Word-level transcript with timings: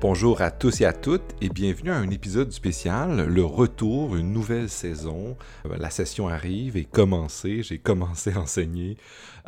Bonjour 0.00 0.42
à 0.42 0.52
tous 0.52 0.80
et 0.80 0.84
à 0.84 0.92
toutes 0.92 1.34
et 1.40 1.48
bienvenue 1.48 1.90
à 1.90 1.96
un 1.96 2.10
épisode 2.10 2.52
spécial, 2.52 3.26
le 3.26 3.44
retour, 3.44 4.14
une 4.14 4.32
nouvelle 4.32 4.68
saison. 4.68 5.36
Euh, 5.66 5.76
la 5.76 5.90
session 5.90 6.28
arrive 6.28 6.76
et 6.76 6.84
commencé, 6.84 7.64
j'ai 7.64 7.78
commencé 7.78 8.30
à 8.30 8.38
enseigner. 8.38 8.96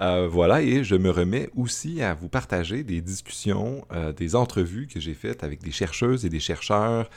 Euh, 0.01 0.27
voilà, 0.29 0.61
et 0.61 0.83
je 0.83 0.97
me 0.97 1.09
remets 1.09 1.51
aussi 1.55 2.03
à 2.03 2.15
vous 2.15 2.29
partager 2.29 2.83
des 2.83 3.01
discussions, 3.01 3.87
euh, 3.93 4.13
des 4.13 4.35
entrevues 4.35 4.89
que 4.89 4.99
j'ai 4.99 5.15
faites 5.15 5.45
avec 5.45 5.63
des 5.63 5.71
chercheuses 5.71 6.27
et 6.27 6.29
des 6.29 6.41
chercheurs, 6.41 7.09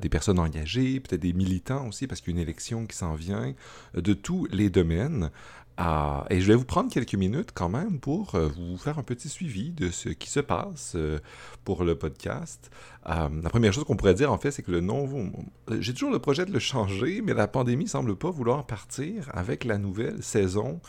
des 0.00 0.08
personnes 0.10 0.38
engagées, 0.38 1.00
peut-être 1.00 1.22
des 1.22 1.32
militants 1.32 1.88
aussi, 1.88 2.06
parce 2.06 2.20
qu'il 2.20 2.34
y 2.34 2.36
a 2.36 2.40
une 2.40 2.42
élection 2.42 2.86
qui 2.86 2.96
s'en 2.96 3.14
vient, 3.14 3.54
de 3.94 4.12
tous 4.12 4.46
les 4.50 4.68
domaines. 4.68 5.30
Ah, 5.76 6.24
et 6.30 6.40
je 6.40 6.46
vais 6.46 6.54
vous 6.54 6.64
prendre 6.64 6.88
quelques 6.90 7.14
minutes 7.14 7.50
quand 7.52 7.68
même 7.68 7.98
pour 7.98 8.36
euh, 8.36 8.46
vous 8.46 8.78
faire 8.78 8.96
un 9.00 9.02
petit 9.02 9.28
suivi 9.28 9.72
de 9.72 9.90
ce 9.90 10.08
qui 10.08 10.30
se 10.30 10.38
passe 10.38 10.92
euh, 10.94 11.18
pour 11.64 11.82
le 11.82 11.96
podcast. 11.96 12.70
Euh, 13.08 13.28
la 13.42 13.50
première 13.50 13.72
chose 13.72 13.82
qu'on 13.82 13.96
pourrait 13.96 14.14
dire 14.14 14.32
en 14.32 14.38
fait, 14.38 14.52
c'est 14.52 14.62
que 14.62 14.70
le 14.70 14.80
nom, 14.80 15.32
j'ai 15.80 15.92
toujours 15.92 16.12
le 16.12 16.20
projet 16.20 16.46
de 16.46 16.52
le 16.52 16.60
changer, 16.60 17.22
mais 17.22 17.34
la 17.34 17.48
pandémie 17.48 17.88
semble 17.88 18.14
pas 18.14 18.30
vouloir 18.30 18.66
partir 18.66 19.28
avec 19.32 19.64
la 19.64 19.78
nouvelle 19.78 20.22
saison. 20.22 20.80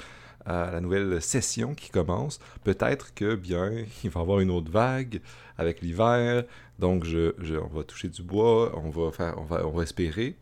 la 0.46 0.80
nouvelle 0.80 1.20
session 1.20 1.74
qui 1.74 1.90
commence, 1.90 2.40
peut-être 2.64 3.16
que 3.16 3.34
bien 3.34 3.72
il 4.04 4.10
va 4.12 4.20
y 4.20 4.24
avoir 4.24 4.40
une 4.40 4.52
autre 4.52 4.72
vague 4.72 5.22
avec 5.58 5.82
l'hiver, 5.82 6.44
donc 6.78 7.06
je, 7.06 7.32
on 7.58 7.76
va 7.76 7.84
toucher 7.84 8.10
du 8.10 8.22
bois, 8.22 8.72
on 8.78 8.92
va 8.92 9.12
faire, 9.12 9.36
on 9.40 9.46
va, 9.46 9.66
on 9.66 9.72
va 9.72 9.84
espérer 9.84 10.36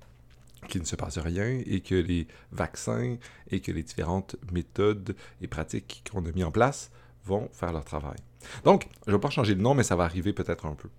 qu'il 0.67 0.81
ne 0.81 0.85
se 0.85 0.95
passe 0.95 1.17
rien 1.17 1.61
et 1.65 1.81
que 1.81 1.95
les 1.95 2.27
vaccins 2.51 3.17
et 3.51 3.59
que 3.59 3.71
les 3.71 3.83
différentes 3.83 4.35
méthodes 4.51 5.15
et 5.41 5.47
pratiques 5.47 6.03
qu'on 6.11 6.25
a 6.25 6.31
mis 6.31 6.43
en 6.43 6.51
place 6.51 6.91
vont 7.25 7.49
faire 7.51 7.71
leur 7.71 7.85
travail. 7.85 8.17
Donc, 8.63 8.87
je 9.05 9.11
ne 9.11 9.17
vais 9.17 9.21
pas 9.21 9.29
changer 9.29 9.55
de 9.55 9.61
nom, 9.61 9.73
mais 9.73 9.83
ça 9.83 9.95
va 9.95 10.03
arriver 10.03 10.33
peut-être 10.33 10.65
un 10.65 10.75
peu. 10.75 10.89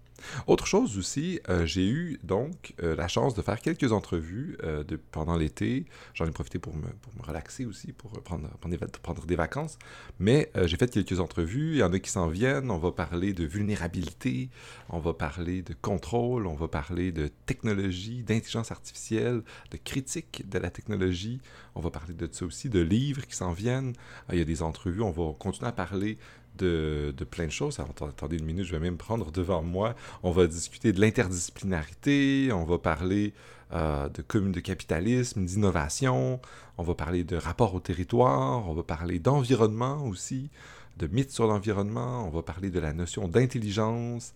Autre 0.47 0.67
chose 0.67 0.99
aussi, 0.99 1.41
euh, 1.49 1.67
j'ai 1.67 1.87
eu 1.87 2.19
donc 2.23 2.75
euh, 2.83 2.97
la 2.97 3.09
chance 3.09 3.35
de 3.35 3.43
faire 3.43 3.61
quelques 3.61 3.93
entrevues 3.93 4.57
euh, 4.63 4.85
pendant 5.11 5.37
l'été. 5.37 5.87
J'en 6.15 6.27
ai 6.27 6.31
profité 6.31 6.59
pour 6.59 6.75
me, 6.75 6.87
relaxer 7.21 7.67
aussi, 7.67 7.93
pour 7.93 8.11
prendre, 8.23 8.49
des, 8.67 8.79
prendre 9.03 9.25
des 9.27 9.37
vacances. 9.37 9.79
Mais 10.19 10.51
j'ai 10.65 10.77
fait 10.77 10.91
quelques 10.91 11.21
entrevues. 11.21 11.73
Il 11.73 11.79
y 11.79 11.83
en 11.83 11.93
a 11.93 11.99
qui 11.99 12.11
s'en 12.11 12.29
viennent. 12.29 12.71
On 12.71 12.79
va 12.79 12.93
parler 12.93 13.33
de 13.33 13.45
vulnérabilité, 13.45 14.51
on 14.89 14.99
va 14.99 15.15
parler 15.15 15.63
de 15.63 15.75
contrôle, 15.75 16.47
on 16.47 16.55
va 16.55 16.69
parler 16.69 17.13
de 17.13 17.29
technologie, 17.47 18.23
d'intelligence 18.23 18.71
artificielle, 18.71 19.43
de 19.71 19.77
critique 19.77 20.49
de 20.49 20.59
la 20.59 20.71
technologie. 20.71 21.41
On 21.75 21.81
va 21.81 21.91
parler 21.91 22.15
de 22.15 22.29
ça 22.31 22.45
aussi, 22.45 22.69
de 22.69 22.81
livres 22.81 23.27
qui 23.27 23.37
s'en 23.37 23.53
viennent. 23.53 23.95
il 24.33 24.39
y 24.39 24.43
a 24.43 24.45
des 24.45 24.63
entrevues. 24.63 25.03
On 25.03 25.11
va 25.11 25.33
continuer 25.39 25.69
à 25.69 25.73
parler 25.73 26.19
de, 26.57 27.15
plein 27.31 27.47
de 27.47 27.51
choses. 27.51 27.81
attendez 27.81 28.39
une 28.39 28.45
minute, 28.45 28.65
je 28.65 28.73
vais 28.73 28.81
même 28.81 28.97
prendre 28.97 29.31
devant 29.31 29.63
moi. 29.63 29.95
On 30.23 30.31
va 30.31 30.47
discuter 30.47 30.93
de 30.93 31.01
l'interdisciplinarité, 31.01 32.51
on 32.53 32.65
va 32.65 32.79
parler 32.79 33.33
euh, 33.73 34.09
de, 34.09 34.51
de 34.51 34.61
capitalisme, 34.61 35.45
d'innovation, 35.45 36.41
on 36.79 36.83
va 36.83 36.95
parler 36.95 37.25
de 37.25 37.37
rapport 37.37 37.75
au 37.75 37.81
territoire, 37.81 38.69
on 38.69 38.75
va 38.75 38.83
parler 38.83 39.19
d'environnement 39.19 40.05
aussi, 40.07 40.51
de 40.97 41.09
mythes 41.09 41.33
sur 41.33 41.47
l'environnement, 41.47 42.25
on 42.27 42.31
va 42.31 42.43
parler 42.43 42.71
de 42.71 42.79
la 42.79 42.93
notion 42.93 43.27
d'intelligence, 43.27 44.33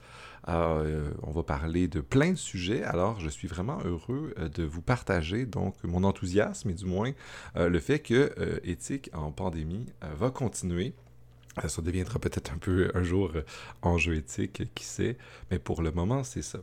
euh, 0.48 1.10
on 1.22 1.30
va 1.30 1.42
parler 1.44 1.86
de 1.86 2.00
plein 2.00 2.30
de 2.30 2.36
sujets. 2.36 2.82
Alors, 2.82 3.20
je 3.20 3.28
suis 3.28 3.46
vraiment 3.46 3.78
heureux 3.84 4.34
euh, 4.38 4.48
de 4.48 4.64
vous 4.64 4.82
partager 4.82 5.46
donc 5.46 5.76
mon 5.84 6.02
enthousiasme 6.02 6.70
et 6.70 6.74
du 6.74 6.86
moins 6.86 7.12
le 7.54 7.78
fait 7.78 8.00
que 8.00 8.32
éthique 8.64 9.10
en 9.12 9.30
pandémie 9.30 9.86
va 10.18 10.30
continuer. 10.30 10.94
Ça 11.66 11.82
deviendra 11.82 12.18
peut-être 12.18 12.52
un 12.52 12.58
peu 12.58 12.90
un 12.94 13.02
jour 13.02 13.32
euh, 13.34 13.42
enjeu 13.82 14.14
éthique, 14.14 14.62
qui 14.74 14.84
sait, 14.84 15.16
mais 15.50 15.58
pour 15.58 15.82
le 15.82 15.90
moment, 15.90 16.24
c'est 16.24 16.42
ça. 16.42 16.60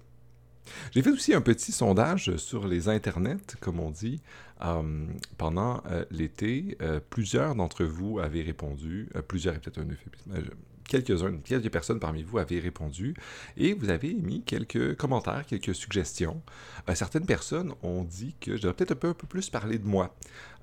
J'ai 0.92 1.04
fait 1.04 1.12
aussi 1.12 1.34
un 1.34 1.42
petit 1.42 1.72
sondage 1.72 2.38
sur 2.38 2.68
les 2.68 2.90
internets, 2.90 3.56
comme 3.60 3.80
on 3.80 3.92
dit, 3.92 4.22
euh, 4.64 5.06
pendant 5.38 5.84
euh, 5.92 6.06
l'été. 6.10 6.78
plusieurs 7.10 7.56
d'entre 7.56 7.84
vous 7.84 8.20
avaient 8.20 8.42
répondu, 8.42 9.10
plusieurs 9.28 9.56
est 9.56 9.60
peut-être 9.60 9.80
un 9.80 9.90
euphémisme, 9.90 10.52
quelques-unes, 10.88 11.42
quelques 11.42 11.72
personnes 11.72 12.00
parmi 12.00 12.24
vous 12.24 12.38
avaient 12.38 12.60
répondu 12.60 13.16
et 13.58 13.74
vous 13.74 13.90
avez 13.90 14.12
émis 14.12 14.44
quelques 14.44 14.96
commentaires, 14.96 15.46
quelques 15.46 15.76
suggestions. 15.76 16.42
Euh, 16.90 16.96
certaines 16.96 17.26
personnes 17.26 17.74
ont 17.84 18.04
dit 18.04 18.36
que 18.40 18.56
je 18.56 18.62
devrais 18.62 18.74
peut-être 18.74 18.92
un 18.92 19.14
peu, 19.14 19.14
plus 19.14 19.50
parler 19.50 19.78
de 19.78 19.88
moi. 19.88 20.16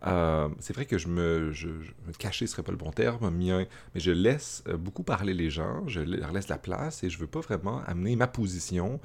Euh, 0.06 0.48
c'est 0.58 0.74
vrai 0.74 0.86
que 0.86 0.98
je 0.98 1.06
me, 1.06 1.52
je, 1.52 1.68
me 1.68 2.12
cacher 2.18 2.46
serait 2.46 2.62
pas 2.62 2.72
le 2.72 2.78
bon 2.78 2.90
terme, 2.90 3.30
mais 3.30 3.68
je 3.94 4.10
laisse 4.10 4.64
euh, 4.66 4.76
beaucoup 4.76 5.04
parler 5.04 5.32
les 5.32 5.50
gens, 5.50 5.86
je 5.86 6.00
leur 6.00 6.32
laisse 6.32 6.48
la 6.48 6.58
place 6.58 7.04
et 7.04 7.10
je 7.10 7.18
veux 7.18 7.26
pas 7.28 7.40
vraiment 7.40 7.82
amener 7.86 8.16
ma 8.16 8.26
position, 8.26 9.00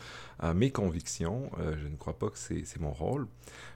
mes 0.55 0.71
convictions. 0.71 1.49
je 1.57 1.87
ne 1.87 1.95
crois 1.95 2.17
pas 2.17 2.29
que 2.29 2.37
c'est 2.37 2.79
mon 2.79 2.91
rôle, 2.91 3.27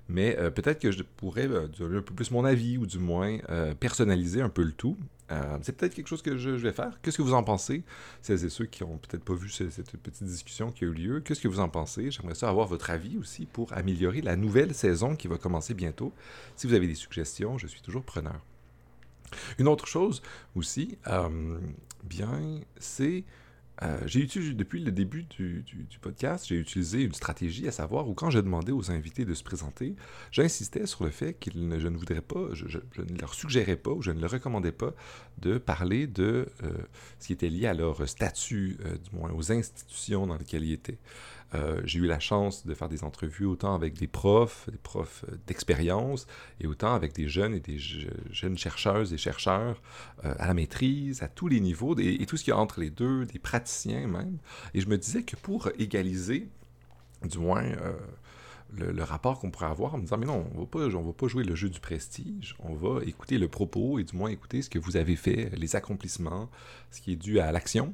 mais 0.10 0.36
peut-être 0.52 0.80
que 0.80 0.92
je 0.92 1.02
pourrais 1.04 1.48
donner 1.48 1.98
un 1.98 2.02
peu 2.02 2.14
plus 2.14 2.30
mon 2.32 2.46
avis 2.46 2.78
ou 2.78 2.86
du 2.86 3.00
moins 3.00 3.38
personnaliser 3.80 4.42
un 4.42 4.50
peu 4.50 4.64
le 4.64 4.72
tout. 4.72 4.98
Euh, 5.32 5.58
c'est 5.62 5.76
peut-être 5.76 5.96
quelque 5.96 6.08
chose 6.08 6.22
que 6.22 6.38
je, 6.38 6.50
vais 6.50 6.74
faire. 6.74 7.00
Qu'est-ce 7.02 7.18
que 7.18 7.22
vous 7.22 7.34
en 7.34 7.44
pensez? 7.44 7.84
Celles 8.22 8.44
et 8.44 8.50
ceux 8.50 8.66
qui 8.66 8.84
n'ont 8.84 8.98
peut-être 8.98 9.24
pas 9.24 9.34
vu 9.34 9.50
cette, 9.50 9.98
petite 9.98 10.24
discussion 10.24 10.72
qui 10.72 10.84
a 10.84 10.88
eu 10.88 10.94
lieu, 10.94 11.22
qu'est-ce 11.22 11.40
que 11.40 11.48
vous 11.48 11.60
en 11.60 11.70
pensez? 11.70 12.12
J'aimerais 12.12 12.36
ça 12.36 12.50
avoir 12.50 12.68
votre 12.68 12.90
avis 12.90 13.18
aussi 13.18 13.46
pour 13.46 13.72
améliorer 13.74 14.22
la 14.22 14.36
nouvelle 14.36 14.74
saison 14.74 15.16
qui 15.16 15.28
va 15.28 15.38
commencer 15.38 15.74
bientôt. 15.74 16.14
Si 16.56 16.68
vous 16.68 16.74
avez 16.74 16.88
des 16.88 16.96
suggestions, 16.96 17.58
je 17.58 17.68
suis 17.68 17.82
toujours 17.82 18.04
preneur. 18.04 18.42
Une 19.58 19.70
autre 19.70 19.88
chose 19.88 20.22
aussi, 20.56 20.98
euh, 21.08 21.60
bien, 22.04 22.60
c'est 22.78 23.24
euh, 23.84 23.98
j'ai 24.06 24.20
utilisé, 24.20 24.54
depuis 24.54 24.84
le 24.84 24.92
début 24.92 25.24
du, 25.24 25.64
podcast, 26.02 26.46
j'ai 26.48 26.58
utilisé 26.58 27.02
une 27.02 27.14
stratégie, 27.14 27.68
à 27.68 27.72
savoir 27.72 28.08
où 28.08 28.14
quand 28.14 28.30
je 28.30 28.40
demandais 28.40 28.72
aux 28.72 28.92
invités 28.92 29.26
de 29.26 29.34
se 29.34 29.44
présenter, 29.44 29.96
j'insistais 30.32 30.86
sur 30.86 31.04
le 31.04 31.10
fait 31.10 31.34
que 31.34 31.50
je 31.52 31.88
ne 31.88 31.98
voudrais 31.98 32.22
pas, 32.22 32.54
je, 32.54 32.66
ne 32.66 33.20
leur 33.20 33.34
suggérais 33.34 33.78
pas 33.78 33.92
ou 33.92 34.02
je 34.02 34.12
ne 34.12 34.22
leur 34.22 34.32
recommandais 34.32 34.72
pas 34.72 34.94
de 35.40 35.58
parler 35.58 36.06
de 36.06 36.48
euh, 36.64 36.72
ce 37.20 37.28
qui 37.28 37.34
était 37.34 37.50
lié 37.50 37.68
à 37.68 37.74
leur 37.74 38.08
statut, 38.08 38.78
euh, 38.86 38.98
du 38.98 39.16
moins 39.16 39.32
aux 39.32 39.52
institutions 39.52 40.28
dans 40.28 40.38
lesquelles 40.38 40.64
ils 40.64 40.74
étaient. 40.74 41.00
Euh, 41.54 41.82
j'ai 41.84 42.00
eu 42.00 42.08
la 42.08 42.20
chance 42.20 42.66
de 42.66 42.74
faire 42.74 42.88
des 42.88 43.04
entrevues 43.04 43.46
autant 43.46 43.76
avec 43.76 43.98
des 43.98 44.08
profs, 44.08 44.70
des 44.72 44.78
profs 44.78 45.26
euh, 45.30 45.36
d'expérience, 45.48 46.26
et 46.60 46.68
autant 46.68 46.94
avec 46.94 47.14
des 47.14 47.28
jeunes 47.28 47.54
et 47.54 47.60
des 47.60 47.78
jeunes 47.78 48.58
chercheuses 48.58 49.14
et 49.14 49.18
chercheurs 49.18 49.82
euh, 50.24 50.34
à 50.40 50.48
la 50.48 50.54
maîtrise, 50.54 51.24
à 51.24 51.28
tous 51.28 51.48
les 51.48 51.60
niveaux, 51.60 51.98
et, 52.00 52.26
tout 52.26 52.38
ce 52.38 52.44
qu'il 52.44 52.52
y 52.52 52.56
a 52.56 52.60
entre 52.60 52.80
les 52.80 52.90
deux, 52.90 53.26
des 53.26 53.40
praticiens 53.40 54.08
même. 54.08 54.38
Et 54.74 54.82
je 54.82 54.88
me 54.88 54.98
disais 54.98 55.24
que 55.24 55.36
pour 55.36 55.70
égaliser, 55.78 56.48
du 57.24 57.38
moins, 57.38 57.64
le, 58.74 59.04
rapport 59.04 59.40
qu'on 59.40 59.52
pourrait 59.52 59.68
avoir 59.68 59.94
en 59.96 59.98
me 59.98 60.04
disant, 60.04 60.18
mais 60.18 60.26
non, 60.26 60.46
on 60.56 60.62
ne 60.62 61.06
va 61.06 61.14
pas 61.14 61.28
jouer 61.28 61.44
le 61.44 61.56
jeu 61.56 61.70
du 61.70 61.80
prestige, 61.80 62.56
on 62.60 62.74
va 62.74 63.04
écouter 63.04 63.38
le 63.38 63.48
propos 63.48 64.00
et 64.00 64.04
du 64.04 64.16
moins 64.16 64.30
écouter 64.30 64.62
ce 64.62 64.70
que 64.70 64.80
vous 64.80 64.96
avez 64.96 65.16
fait, 65.16 65.52
les 65.58 65.76
accomplissements, 65.76 66.50
ce 66.92 67.02
qui 67.02 67.14
est 67.14 67.18
dû 67.18 67.40
à 67.40 67.52
l'action. 67.52 67.94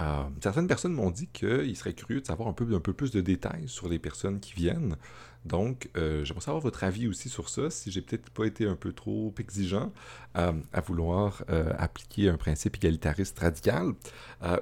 Euh, 0.00 0.24
certaines 0.42 0.66
personnes 0.66 0.92
m'ont 0.92 1.10
dit 1.10 1.28
qu'ils 1.28 1.76
seraient 1.76 1.94
curieux 1.94 2.20
de 2.20 2.26
savoir 2.26 2.48
un 2.48 2.52
peu, 2.52 2.66
plus 2.92 3.10
de 3.10 3.20
détails 3.20 3.68
sur 3.68 3.88
les 3.88 3.98
personnes 3.98 4.40
qui 4.40 4.52
viennent. 4.54 4.96
Donc, 5.44 5.90
euh, 5.96 6.24
j'aimerais 6.24 6.42
savoir 6.42 6.60
votre 6.60 6.82
avis 6.82 7.06
aussi 7.06 7.28
sur 7.28 7.48
ça, 7.48 7.70
si 7.70 7.92
j'ai 7.92 8.02
peut-être 8.02 8.30
pas 8.30 8.46
été 8.46 8.66
un 8.66 8.74
peu 8.74 8.92
trop 8.92 9.32
exigeant 9.38 9.92
euh, 10.36 10.52
à 10.72 10.80
vouloir 10.80 11.44
appliquer 11.78 12.28
un 12.28 12.36
principe 12.36 12.76
égalitariste 12.76 13.38
radical, 13.38 13.94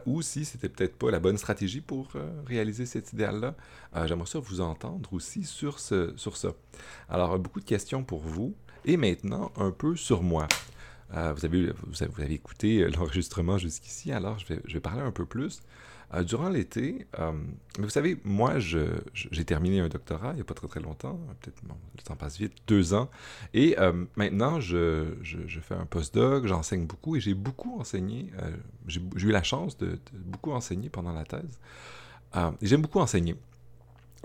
ou 0.07 0.21
si 0.23 0.45
c'était 0.45 0.69
peut-être 0.69 0.97
pas 0.97 1.11
la 1.11 1.21
bonne 1.21 1.39
stratégie 1.39 1.81
pour 1.81 2.13
réaliser 2.47 2.87
cet 2.87 3.13
idéal-là. 3.13 3.55
j'aimerais 4.07 4.27
ça 4.27 4.39
vous 4.39 4.61
entendre 4.61 5.13
aussi 5.13 5.45
sur, 5.45 5.79
ce, 5.81 6.13
sur 6.17 6.37
ça. 6.37 6.51
Alors, 7.09 7.39
beaucoup 7.39 7.61
de 7.61 7.65
questions 7.65 8.05
pour 8.05 8.21
vous, 8.21 8.55
et 8.85 8.97
maintenant 8.97 9.53
un 9.57 9.71
peu 9.71 9.97
sur 9.97 10.23
moi. 10.23 10.47
Euh, 11.17 11.33
vous, 11.33 11.45
avez, 11.45 11.73
vous, 11.87 12.03
avez, 12.03 12.35
écouté 12.35 12.83
euh, 12.83 12.91
l'enregistrement 12.97 13.59
jusqu'ici, 13.59 14.13
alors 14.13 14.39
je 14.39 14.55
vais, 14.55 14.81
parler 14.81 15.03
un 15.03 15.13
peu 15.13 15.27
plus. 15.27 15.63
Euh, 16.13 16.23
durant 16.23 16.49
l'été, 16.49 17.07
vous 17.79 17.89
savez, 17.89 18.19
moi, 18.25 18.59
j'ai 18.59 19.45
terminé 19.45 19.81
un 19.81 19.89
doctorat 19.89 20.33
il 20.33 20.37
n'y 20.37 20.41
a 20.43 20.45
pas 20.45 20.55
très 20.55 20.69
très 20.69 20.81
longtemps, 20.81 21.19
peut-être, 21.41 21.63
le 21.63 22.03
temps 22.03 22.15
passe 22.15 22.39
vite, 22.39 22.53
deux 22.67 22.95
ans, 22.95 23.09
et 23.53 23.75
maintenant, 24.15 24.61
je, 24.61 25.15
fais 25.63 25.75
un 25.75 25.87
postdoc, 25.87 26.47
j'enseigne 26.47 26.87
beaucoup, 26.87 27.17
et 27.17 27.21
j'ai 27.21 27.35
beaucoup 27.35 27.81
enseigné, 27.81 28.31
j'ai 28.87 29.01
eu 29.01 29.31
la 29.31 29.43
chance 29.43 29.77
de, 29.79 29.87
de, 29.87 29.99
beaucoup 30.13 30.53
enseigner 30.53 30.89
pendant 30.89 31.13
la 31.13 31.25
thèse, 31.25 31.59
j'aime 32.61 32.83
beaucoup 32.83 33.01
enseigner. 33.01 33.35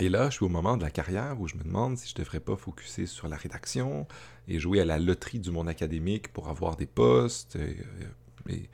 Et 0.02 0.08
là, 0.08 0.30
je 0.30 0.36
suis 0.36 0.46
au 0.46 0.50
moment 0.50 0.78
de 0.78 0.84
la 0.84 0.92
carrière 0.92 1.40
où 1.42 1.48
je 1.50 1.56
me 1.56 1.64
demande 1.64 1.98
si 1.98 2.08
je 2.08 2.14
ne 2.18 2.24
devrais 2.24 2.40
pas 2.40 2.56
focuser 2.56 3.06
sur 3.06 3.28
la 3.28 3.36
rédaction 3.36 4.08
et 4.48 4.58
jouer 4.58 4.80
à 4.80 4.86
la 4.86 4.98
loterie 4.98 5.40
du 5.40 5.52
monde 5.52 5.68
académique 5.68 6.32
pour 6.32 6.48
avoir 6.48 6.78
des 6.78 6.86
postes 6.86 7.58
et, 7.58 8.70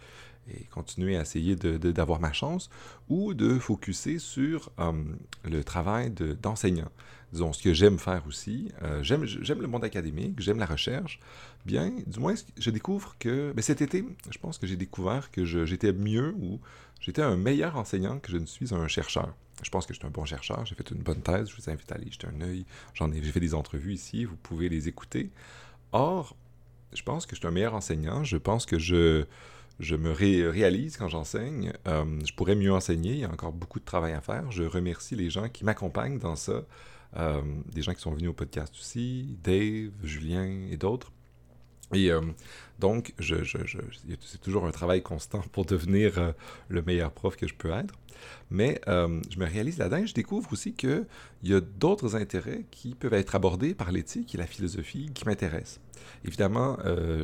continuer 0.69 1.17
à 1.17 1.21
essayer 1.21 1.55
d'avoir 1.55 2.19
ma 2.19 2.31
chance, 2.31 2.69
ou 3.09 3.33
de 3.33 3.57
focuser 3.57 4.19
sur 4.19 4.69
hum, 4.77 5.17
le 5.43 5.63
travail 5.63 6.11
d'enseignant. 6.11 6.91
Disons, 7.31 7.51
ce 7.51 7.63
que 7.63 7.73
j'aime 7.73 7.97
faire 7.97 8.23
aussi, 8.27 8.71
euh, 8.83 9.01
j'aime 9.01 9.23
le 9.61 9.67
monde 9.67 9.83
académique, 9.83 10.39
j'aime 10.39 10.59
la 10.59 10.67
recherche, 10.67 11.19
bien, 11.65 11.91
du 12.05 12.19
moins, 12.19 12.35
je 12.59 12.69
découvre 12.69 13.15
que, 13.17 13.53
mais 13.55 13.63
cet 13.63 13.81
été, 13.81 14.05
je 14.29 14.37
pense 14.37 14.59
que 14.59 14.67
j'ai 14.67 14.77
découvert 14.77 15.31
que 15.31 15.43
j'étais 15.65 15.91
mieux 15.91 16.35
ou 16.39 16.59
j'étais 16.99 17.23
un 17.23 17.37
meilleur 17.37 17.75
enseignant 17.75 18.19
que 18.19 18.31
je 18.31 18.37
ne 18.37 18.45
suis 18.45 18.71
un 18.75 18.87
chercheur. 18.87 19.33
Je 19.63 19.69
pense 19.69 19.85
que 19.85 19.93
je 19.93 19.99
suis 19.99 20.07
un 20.07 20.11
bon 20.11 20.25
chercheur, 20.25 20.65
j'ai 20.65 20.75
fait 20.75 20.91
une 20.91 21.01
bonne 21.01 21.21
thèse, 21.21 21.49
je 21.49 21.55
vous 21.55 21.69
invite 21.69 21.91
à 21.91 21.95
aller 21.95 22.11
jeter 22.11 22.27
un 22.27 22.41
œil. 22.41 22.65
J'ai 22.93 23.31
fait 23.31 23.39
des 23.39 23.53
entrevues 23.53 23.93
ici, 23.93 24.25
vous 24.25 24.35
pouvez 24.35 24.69
les 24.69 24.87
écouter. 24.87 25.31
Or, 25.91 26.35
je 26.93 27.03
pense 27.03 27.25
que 27.25 27.35
je 27.35 27.39
suis 27.39 27.47
un 27.47 27.51
meilleur 27.51 27.73
enseignant, 27.73 28.23
je 28.23 28.37
pense 28.37 28.65
que 28.65 28.77
je, 28.79 29.25
je 29.79 29.95
me 29.95 30.11
réalise 30.11 30.97
quand 30.97 31.07
j'enseigne. 31.07 31.73
Euh, 31.87 32.19
je 32.25 32.33
pourrais 32.33 32.55
mieux 32.55 32.73
enseigner, 32.73 33.13
il 33.13 33.19
y 33.19 33.25
a 33.25 33.31
encore 33.31 33.53
beaucoup 33.53 33.79
de 33.79 33.85
travail 33.85 34.13
à 34.13 34.21
faire. 34.21 34.51
Je 34.51 34.63
remercie 34.63 35.15
les 35.15 35.29
gens 35.29 35.49
qui 35.49 35.63
m'accompagnent 35.63 36.19
dans 36.19 36.35
ça, 36.35 36.63
euh, 37.17 37.41
des 37.71 37.81
gens 37.81 37.93
qui 37.93 38.01
sont 38.01 38.11
venus 38.11 38.29
au 38.29 38.33
podcast 38.33 38.73
aussi, 38.75 39.37
Dave, 39.43 39.91
Julien 40.03 40.67
et 40.69 40.77
d'autres. 40.77 41.11
Et 41.93 42.11
euh, 42.11 42.21
donc, 42.79 43.13
c'est 43.19 44.41
toujours 44.41 44.65
un 44.65 44.71
travail 44.71 45.01
constant 45.01 45.41
pour 45.51 45.65
devenir 45.65 46.17
euh, 46.17 46.31
le 46.69 46.81
meilleur 46.81 47.11
prof 47.11 47.35
que 47.35 47.47
je 47.47 47.53
peux 47.53 47.71
être. 47.71 47.93
Mais 48.49 48.79
euh, 48.87 49.21
je 49.29 49.37
me 49.37 49.45
réalise 49.45 49.77
là-dedans 49.77 50.05
je 50.05 50.13
découvre 50.13 50.51
aussi 50.53 50.73
qu'il 50.73 51.05
y 51.43 51.53
a 51.53 51.59
d'autres 51.59 52.15
intérêts 52.15 52.65
qui 52.71 52.95
peuvent 52.95 53.13
être 53.13 53.35
abordés 53.35 53.75
par 53.75 53.91
l'éthique 53.91 54.33
et 54.33 54.37
la 54.37 54.47
philosophie 54.47 55.11
qui 55.13 55.25
m'intéressent. 55.25 55.79
Évidemment, 56.23 56.77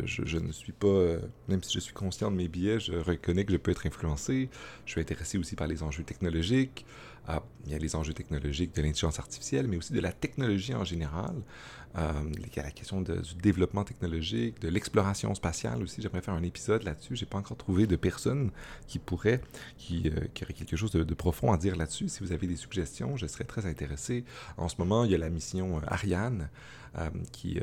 je, 0.06 0.38
ne 0.38 0.52
suis 0.52 0.74
pas, 0.74 1.16
même 1.48 1.64
si 1.64 1.74
je 1.74 1.80
suis 1.80 1.94
conscient 1.94 2.30
de 2.30 2.36
mes 2.36 2.48
biais, 2.48 2.80
je 2.80 2.94
reconnais 2.94 3.46
que 3.46 3.52
je 3.54 3.58
peux 3.58 3.72
être 3.72 3.86
influencé. 3.86 4.50
Je 4.86 4.92
suis 4.92 5.02
intéressé 5.02 5.38
aussi 5.38 5.56
par 5.56 5.68
les 5.68 5.82
enjeux 5.82 6.04
technologiques. 6.04 6.86
Il 7.66 7.72
y 7.72 7.76
a 7.76 7.78
les 7.78 7.96
enjeux 7.96 8.14
technologiques 8.14 8.76
de 8.76 8.82
l'intelligence 8.82 9.20
artificielle, 9.20 9.68
mais 9.68 9.78
aussi 9.78 9.94
de 9.94 10.00
la 10.00 10.12
technologie 10.12 10.74
en 10.74 10.84
général. 10.84 11.36
Euh, 11.98 12.12
il 12.38 12.56
y 12.56 12.60
a 12.60 12.64
la 12.64 12.72
question 12.72 13.02
du 13.02 13.36
développement 13.42 13.84
technologique, 13.84 14.62
de 14.62 14.70
l'exploration 14.70 15.36
spatiale 15.36 15.84
aussi. 15.84 16.02
J'aimerais 16.02 16.22
faire 16.22 16.34
un 16.34 16.44
épisode 16.44 16.84
là-dessus. 16.84 17.16
J'ai 17.16 17.26
pas 17.26 17.38
encore 17.38 17.58
trouvé 17.58 17.86
de 17.86 17.96
personne 17.96 18.52
qui 18.88 18.98
pourrait, 19.00 19.42
qui, 19.78 20.10
euh, 20.10 20.28
qui 20.34 20.44
aurait 20.44 20.54
quelque 20.54 20.76
chose 20.76 20.92
de, 20.92 21.14
profond 21.14 21.52
à 21.52 21.58
dire 21.58 21.76
là-dessus. 21.76 22.08
Si 22.08 22.22
vous 22.22 22.32
avez 22.32 22.48
des 22.48 22.56
suggestions, 22.56 23.18
je 23.18 23.28
serais 23.28 23.44
très 23.44 23.66
intéressé. 23.66 24.24
En 24.58 24.70
ce 24.70 24.76
moment, 24.80 25.04
il 25.04 25.12
y 25.12 25.16
a 25.16 25.18
la 25.18 25.30
mission 25.30 25.78
euh, 25.78 25.82
Ariane 25.88 26.50
qui 27.32 27.58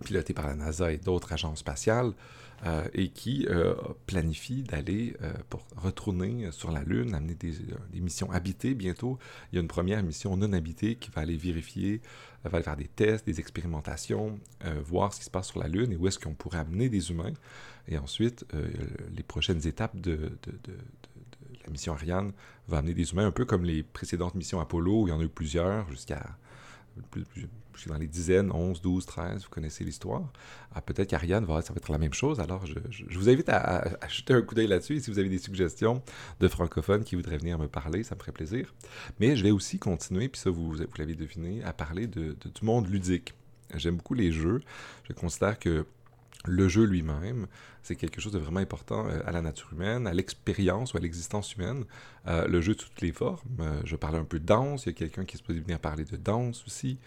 est 0.00 0.04
pilotée 0.04 0.34
par 0.34 0.46
la 0.46 0.54
NASA 0.54 0.92
et 0.92 0.98
d'autres 0.98 1.32
agences 1.32 1.60
spatiales. 1.60 2.12
Euh, 2.64 2.86
et 2.94 3.08
qui 3.08 3.44
euh, 3.50 3.74
planifie 4.06 4.62
d'aller 4.62 5.16
euh, 5.20 5.32
pour 5.48 5.66
retourner 5.76 6.52
sur 6.52 6.70
la 6.70 6.84
Lune, 6.84 7.12
amener 7.12 7.34
des, 7.34 7.52
missions 7.94 8.30
habitées 8.30 8.74
bientôt. 8.74 9.18
Il 9.50 9.56
y 9.56 9.58
a 9.58 9.62
une 9.62 9.66
première 9.66 10.00
mission 10.04 10.36
non 10.36 10.52
habitée 10.52 10.94
qui 10.94 11.10
va 11.10 11.22
aller 11.22 11.36
vérifier, 11.36 12.00
va 12.44 12.58
aller 12.58 12.62
faire 12.62 12.76
des 12.76 12.86
tests, 12.86 13.26
des 13.26 13.40
expérimentations, 13.40 14.38
voir 14.84 15.12
ce 15.12 15.18
qui 15.18 15.24
se 15.24 15.30
passe 15.30 15.48
sur 15.48 15.58
la 15.58 15.66
Lune 15.66 15.90
et 15.90 15.96
où 15.96 16.06
est-ce 16.06 16.20
qu'on 16.20 16.34
pourrait 16.34 16.58
amener 16.58 16.88
des 16.88 17.10
humains. 17.10 17.32
Et 17.88 17.98
ensuite, 17.98 18.46
les 19.16 19.24
prochaines 19.24 19.66
étapes 19.66 20.00
de, 20.00 20.38
de, 20.44 20.72
la 21.64 21.70
mission 21.72 21.94
Ariane 21.94 22.30
va 22.68 22.78
amener 22.78 22.94
des 22.94 23.10
humains, 23.10 23.26
un 23.26 23.32
peu 23.32 23.44
comme 23.44 23.64
les 23.64 23.82
précédentes 23.82 24.36
missions 24.36 24.60
Apollo, 24.60 25.02
où 25.02 25.08
il 25.08 25.10
y 25.10 25.12
en 25.12 25.18
a 25.18 25.24
eu 25.24 25.28
plusieurs, 25.28 25.90
jusqu'à 25.90 26.38
suis 27.82 27.90
dans 27.90 27.98
les 27.98 28.06
dizaines, 28.06 28.50
11, 28.52 28.80
12, 28.80 29.06
13, 29.06 29.42
vous 29.42 29.50
connaissez 29.50 29.84
l'histoire. 29.84 30.22
Ah, 30.74 30.80
peut-être 30.80 31.10
qu'Ariane, 31.10 31.44
va, 31.44 31.60
ça 31.62 31.72
va 31.72 31.78
être 31.78 31.90
la 31.90 31.98
même 31.98 32.14
chose. 32.14 32.40
Alors, 32.40 32.64
je, 32.64 32.74
vous 33.18 33.28
invite 33.28 33.48
à, 33.48 33.98
jeter 34.08 34.34
un 34.34 34.42
coup 34.42 34.54
d'œil 34.54 34.68
là-dessus. 34.68 35.00
si 35.00 35.10
vous 35.10 35.18
avez 35.18 35.28
des 35.28 35.38
suggestions 35.38 36.02
de 36.40 36.48
francophones 36.48 37.04
qui 37.04 37.16
voudraient 37.16 37.38
venir 37.38 37.58
me 37.58 37.68
parler, 37.68 38.04
ça 38.04 38.14
me 38.14 38.20
ferait 38.20 38.32
plaisir. 38.32 38.72
Mais 39.20 39.36
je 39.36 39.42
vais 39.42 39.50
aussi 39.50 39.78
continuer, 39.78 40.28
puis 40.28 40.40
ça, 40.40 40.50
vous, 40.50 40.72
vous 40.72 40.84
l'avez 40.98 41.14
deviné, 41.14 41.62
à 41.64 41.72
parler 41.72 42.06
de, 42.06 42.32
du 42.32 42.64
monde 42.64 42.88
ludique. 42.88 43.34
J'aime 43.74 43.96
beaucoup 43.96 44.14
les 44.14 44.32
jeux. 44.32 44.60
Je 45.04 45.12
considère 45.12 45.58
que 45.58 45.86
le 46.44 46.68
jeu 46.68 46.84
lui-même, 46.84 47.46
c'est 47.82 47.96
quelque 47.96 48.20
chose 48.20 48.32
de 48.32 48.38
vraiment 48.38 48.60
important 48.60 49.08
euh, 49.08 49.20
à 49.26 49.32
la 49.32 49.42
nature 49.42 49.72
humaine, 49.72 50.06
à 50.06 50.14
l'expérience 50.14 50.94
ou 50.94 50.96
à 50.96 51.00
l'existence 51.00 51.54
humaine. 51.54 51.84
Euh, 52.26 52.46
le 52.46 52.60
jeu 52.60 52.74
de 52.74 52.78
toutes 52.78 53.00
les 53.00 53.12
formes. 53.12 53.40
Euh, 53.60 53.80
je 53.84 53.96
parlais 53.96 54.18
un 54.18 54.24
peu 54.24 54.38
de 54.38 54.46
danse, 54.46 54.86
il 54.86 54.90
y 54.90 54.92
a 54.92 54.94
quelqu'un 54.94 55.24
qui 55.24 55.36
est 55.36 55.38
supposé 55.38 55.60
venir 55.60 55.78
parler 55.78 56.04
de 56.04 56.16
danse 56.16 56.64
aussi. 56.66 56.98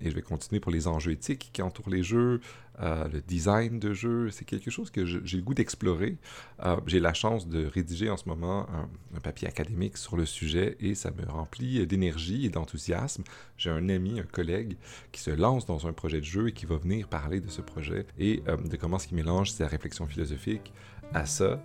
Et 0.00 0.10
je 0.10 0.14
vais 0.14 0.22
continuer 0.22 0.60
pour 0.60 0.72
les 0.72 0.88
enjeux 0.88 1.12
éthiques 1.12 1.50
qui 1.52 1.62
entourent 1.62 1.90
les 1.90 2.02
jeux, 2.02 2.40
euh, 2.80 3.06
le 3.08 3.20
design 3.20 3.78
de 3.78 3.92
jeu, 3.92 4.30
c'est 4.30 4.44
quelque 4.44 4.70
chose 4.70 4.90
que 4.90 5.04
j'ai 5.04 5.36
le 5.36 5.42
goût 5.42 5.54
d'explorer. 5.54 6.16
Euh, 6.64 6.76
j'ai 6.86 7.00
la 7.00 7.12
chance 7.12 7.46
de 7.46 7.66
rédiger 7.66 8.08
en 8.08 8.16
ce 8.16 8.28
moment 8.28 8.66
un, 8.70 9.20
papier 9.20 9.46
académique 9.46 9.98
sur 9.98 10.16
le 10.16 10.26
sujet 10.26 10.76
et 10.80 10.94
ça 10.94 11.10
me 11.10 11.24
remplit 11.30 11.86
d'énergie 11.86 12.46
et 12.46 12.48
d'enthousiasme. 12.48 13.22
J'ai 13.56 13.70
un 13.70 13.88
ami, 13.88 14.18
un 14.18 14.24
collègue 14.24 14.76
qui 15.12 15.20
se 15.20 15.30
lance 15.30 15.66
dans 15.66 15.86
un 15.86 15.92
projet 15.92 16.18
de 16.18 16.24
jeu 16.24 16.48
et 16.48 16.52
qui 16.52 16.66
va 16.66 16.76
venir 16.76 17.08
parler 17.08 17.40
de 17.40 17.50
ce 17.50 17.60
projet 17.60 18.06
et 18.18 18.42
euh, 18.48 18.56
de 18.56 18.76
comment 18.76 18.98
ce 18.98 19.06
qui 19.06 19.14
mélange 19.14 19.50
sa 19.50 19.66
réflexion 19.66 20.06
philosophique 20.06 20.72
à 21.12 21.26
ça. 21.26 21.62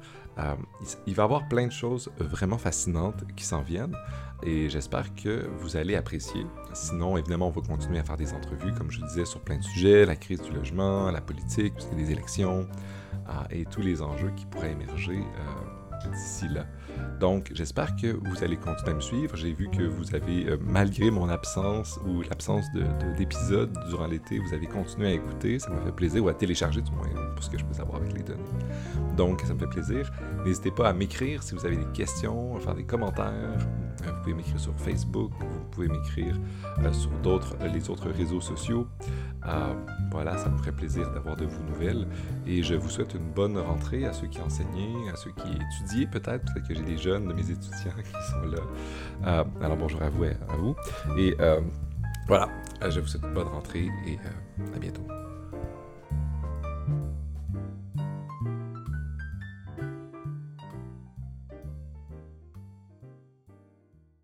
Il 1.08 1.16
va 1.16 1.24
y 1.24 1.26
avoir 1.26 1.48
plein 1.48 1.68
de 1.68 1.72
choses 1.72 2.12
vraiment 2.20 2.58
fascinantes 2.58 3.24
qui 3.36 3.44
s'en 3.44 3.62
viennent 3.62 3.96
et 4.44 4.70
j'espère 4.70 5.16
que 5.16 5.48
vous 5.60 5.78
allez 5.78 5.96
apprécier. 5.96 6.46
Sinon, 6.74 7.18
évidemment, 7.18 7.48
on 7.48 7.52
va 7.52 7.62
continuer 7.62 8.00
à 8.00 8.04
faire 8.04 8.18
des 8.18 8.34
entrevues, 8.34 8.74
comme 8.74 8.92
je 8.92 9.02
disais, 9.02 9.26
sur 9.26 9.42
plein 9.42 9.58
de 9.58 9.64
sujets, 9.64 10.06
la 10.06 10.16
crise 10.16 10.42
du 10.42 10.52
logement, 10.52 11.10
la 11.10 11.22
politique, 11.22 11.74
puisqu'il 11.74 12.00
y 12.00 12.04
a 12.04 12.06
des 12.06 12.12
élections, 12.12 12.68
euh, 13.30 13.32
et 13.50 13.66
tous 13.66 13.82
les 13.82 14.02
enjeux 14.02 14.32
qui 14.36 14.46
pourraient 14.46 14.74
émerger 14.74 15.18
euh, 15.18 15.87
d'ici 16.12 16.48
là. 16.48 16.66
Donc, 17.20 17.52
j'espère 17.54 17.96
que 17.96 18.08
vous 18.08 18.44
allez 18.44 18.58
continuer 18.58 18.92
à 18.92 18.94
me 18.94 19.02
suivre. 19.02 19.36
J'ai 19.36 19.54
vu 19.54 19.70
que 19.70 19.82
vous 19.82 20.14
avez, 20.16 20.50
euh, 20.50 20.58
malgré 20.62 21.10
mon 21.10 21.30
absence 21.30 22.00
ou 22.06 22.22
l'absence 22.22 22.66
d'épisodes 23.18 23.72
de, 23.72 23.90
durant 23.90 24.08
l'été, 24.08 24.38
vous 24.40 24.54
avez 24.54 24.68
continué 24.68 25.08
à 25.08 25.14
écouter. 25.14 25.58
Ça 25.58 25.70
me 25.72 25.82
fait 25.82 25.92
plaisir, 25.92 26.24
ou 26.24 26.30
à 26.30 26.34
télécharger 26.34 26.82
du 26.82 26.92
moins, 26.92 27.08
pour 27.34 27.44
ce 27.44 27.50
que 27.50 27.58
je 27.58 27.66
peux 27.66 27.74
savoir 27.74 27.98
avec 27.98 28.14
les 28.14 28.24
données. 28.24 28.44
Donc, 29.16 29.42
ça 29.42 29.54
me 29.54 29.60
fait 29.60 29.68
plaisir. 29.68 30.12
N'hésitez 30.46 30.72
pas 30.72 30.90
à 30.90 30.94
m'écrire 30.94 31.42
si 31.42 31.56
vous 31.56 31.66
avez 31.66 31.78
des 31.78 31.92
questions, 31.92 32.56
à 32.56 32.60
faire 32.60 32.76
des 32.76 32.86
commentaires. 32.86 33.32
Euh, 33.34 33.58
vous 34.06 34.22
pouvez 34.22 34.36
m'écrire 34.36 34.60
sur 34.60 34.74
Facebook, 34.78 35.32
vous 35.40 35.66
pouvez 35.72 35.88
m'écrire 35.88 36.40
euh, 36.80 36.94
sur 36.94 37.10
d'autres, 37.24 37.56
les 37.74 37.90
autres 37.90 38.10
réseaux 38.10 38.42
sociaux. 38.42 38.88
voilà, 40.12 40.38
ça 40.38 40.50
me 40.50 40.58
ferait 40.58 40.72
plaisir 40.72 41.12
d'avoir 41.12 41.36
de 41.36 41.46
vos 41.46 41.64
nouvelles. 41.64 42.08
Et 42.46 42.62
je 42.62 42.76
vous 42.76 42.90
souhaite 42.90 43.16
une 43.16 43.32
bonne 43.32 43.58
rentrée 43.58 44.06
à 44.06 44.14
ceux 44.14 44.28
qui 44.28 44.40
enseignaient, 44.40 45.10
à 45.12 45.16
ceux 45.16 45.32
qui 45.32 45.58
peut-être. 46.12 46.46
Peut-être 46.54 46.68
que 46.68 46.74
j'ai 46.74 46.84
des 46.84 46.98
jeunes 46.98 47.28
de 47.28 47.34
mes 47.34 47.42
étudiants 47.42 47.92
qui 48.04 48.32
sont 48.32 48.52
là. 48.52 48.62
Euh, 49.26 49.44
alors 49.64 49.78
bonjour 49.78 50.02
à 50.02 50.10
vous 50.10 50.26
à 50.26 50.56
vous. 50.58 50.76
Et 51.18 51.36
voilà, 52.28 52.50
je 52.90 53.00
vous 53.00 53.08
souhaite 53.08 53.24
une 53.24 53.34
bonne 53.34 53.48
rentrée 53.48 53.90
et 54.06 54.18
à 54.76 54.80
bientôt. 54.80 55.08